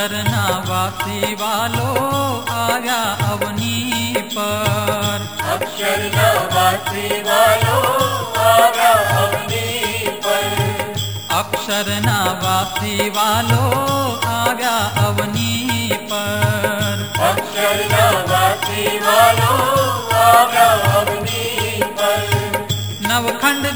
[0.00, 1.88] अक्षर नावासी वालो
[2.50, 3.00] आया
[3.32, 7.76] अवनी पर। अक्षर नवासी वालो
[8.40, 10.56] आगा अवनी पर।
[11.30, 13.62] अक्षर नावासी वालो
[14.36, 19.52] आया अवनी पर। अक्षर नवासी वालो
[20.16, 20.68] आगा
[21.00, 22.24] अवनी पर।
[23.02, 23.66] नवखंड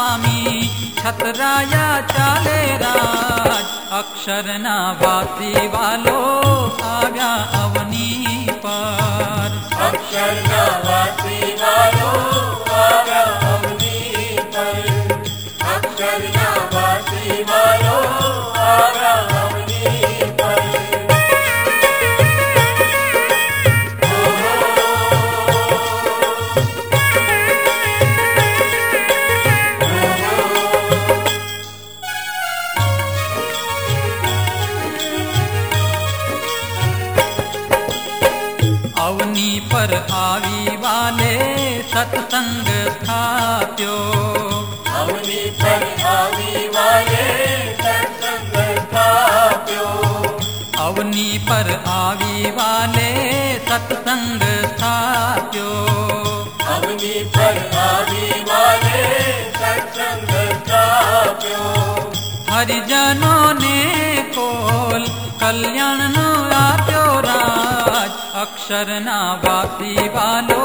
[0.00, 0.68] स्वामी
[0.98, 3.66] छतराया चाले राज
[3.98, 6.20] अक्षर वालों वालो
[6.92, 7.59] आया
[42.40, 43.94] सत्संग स्थाप्यो
[45.00, 47.26] अवनी पर आवी वाले
[47.80, 49.88] सत्संग स्थाप्यो
[50.86, 53.10] अवनी पर आवी वाले
[53.68, 54.42] सत्संग
[62.59, 63.77] हरिजनों ने
[64.37, 65.07] कोल
[65.43, 66.27] कल्याण नो
[66.61, 68.11] आप्यो राज
[68.43, 70.63] अक्षर नावासी वालो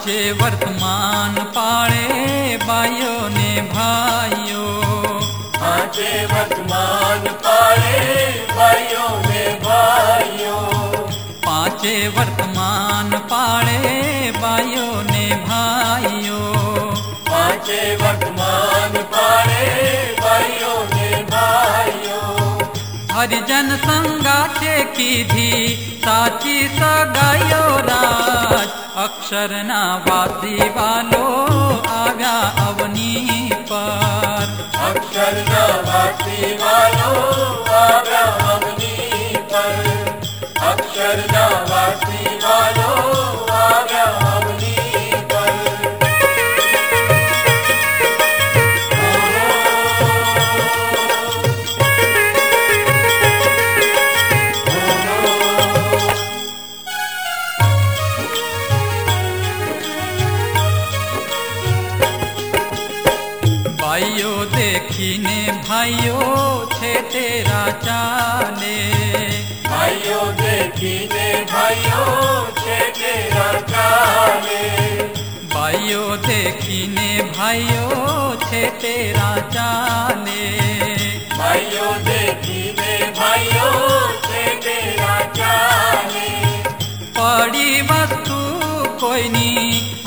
[0.00, 4.70] पांचे वर्तमान पाड़े बायो ने भाइयों
[5.70, 7.92] आजे वर्तमान पाए
[8.52, 10.62] भाइयों में भाइयों
[11.46, 13.78] पांचे वर्तमान पाड़े
[14.40, 16.40] बायो ने भाइयों
[17.28, 19.66] पांचे वर्तमान पाए
[23.21, 25.49] हरिजन संगाचे की भी
[26.05, 28.69] साची सगायो राज।
[29.03, 31.25] अक्षर नावासी वालो
[31.97, 32.33] आव्या
[32.65, 34.47] अवनी पर।
[34.89, 37.13] अक्षर नवासी वालो
[37.81, 38.40] आगा
[63.91, 66.27] भाइयों देखीने भाइयों
[66.73, 68.75] छे तेरा चाले
[69.65, 72.05] भाइयों देखीने भाइयों
[72.61, 74.61] छे तेरा चाले
[75.55, 80.47] भाइयों देखीने भाइयों छे तेरा चाले
[81.35, 83.77] भाइयों देखीने भाइयों
[84.29, 86.27] छे तेरा चाले
[87.19, 88.43] पड़ी वस्तु
[89.03, 89.49] कोईनी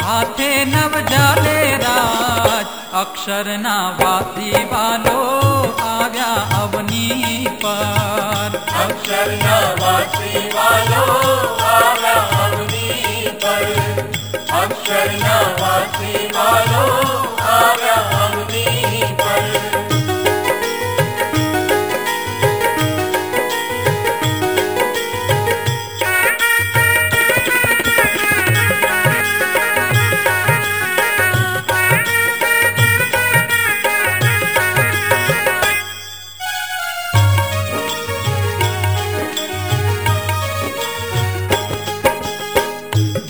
[0.00, 2.23] हाथे नव जाले राज
[2.98, 5.14] अक्षर ना वाती वालो
[5.84, 6.28] आ गया
[6.58, 11.02] अवनी पर। अक्षर ना वाती वालो
[11.64, 12.14] आ गया
[12.44, 13.66] अवनी पर।
[14.60, 16.84] अक्षर ना वाती वालो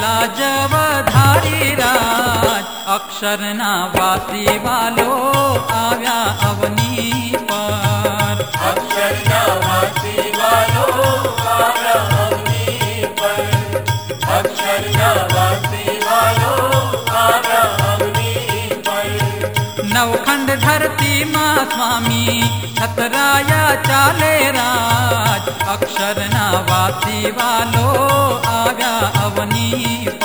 [0.01, 2.63] लाजवधारी राज।
[2.93, 5.09] अक्षर ना बाती वालो
[5.79, 6.15] आव्या
[6.49, 10.87] अवनी पर। अक्षर ना बाती वालो
[19.93, 22.25] नवखंड धरती माँ स्वामी
[22.77, 24.92] छतराया चाले राम।
[27.05, 27.87] दीवालो
[28.57, 28.93] आगा
[29.25, 30.22] अवनी।